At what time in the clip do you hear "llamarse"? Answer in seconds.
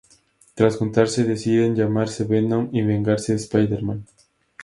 1.75-2.23